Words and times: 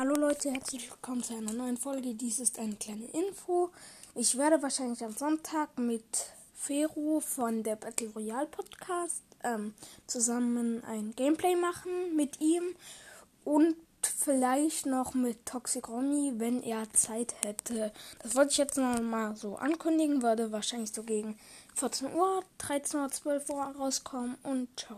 Hallo 0.00 0.14
Leute, 0.14 0.50
herzlich 0.50 0.90
willkommen 0.90 1.22
zu 1.22 1.36
einer 1.36 1.52
neuen 1.52 1.76
Folge. 1.76 2.14
Dies 2.14 2.40
ist 2.40 2.58
eine 2.58 2.74
kleine 2.76 3.04
Info. 3.08 3.68
Ich 4.14 4.38
werde 4.38 4.62
wahrscheinlich 4.62 5.04
am 5.04 5.12
Sonntag 5.12 5.76
mit 5.76 6.32
Fero 6.54 7.20
von 7.20 7.62
der 7.62 7.76
Battle 7.76 8.08
Royale 8.08 8.46
Podcast 8.46 9.22
ähm, 9.44 9.74
zusammen 10.06 10.82
ein 10.84 11.12
Gameplay 11.16 11.54
machen 11.54 12.16
mit 12.16 12.40
ihm 12.40 12.62
und 13.44 13.76
vielleicht 14.02 14.86
noch 14.86 15.12
mit 15.12 15.44
Toxic 15.44 15.86
Ronny, 15.86 16.32
wenn 16.38 16.62
er 16.62 16.90
Zeit 16.94 17.34
hätte. 17.44 17.92
Das 18.22 18.34
wollte 18.34 18.52
ich 18.52 18.56
jetzt 18.56 18.78
noch 18.78 19.02
mal 19.02 19.36
so 19.36 19.56
ankündigen, 19.56 20.22
würde 20.22 20.50
wahrscheinlich 20.50 20.92
so 20.92 21.02
gegen 21.02 21.38
14 21.74 22.14
Uhr, 22.14 22.42
13 22.56 23.00
Uhr, 23.00 23.10
12 23.10 23.50
Uhr 23.50 23.64
rauskommen 23.64 24.38
und 24.44 24.66
ciao. 24.80 24.96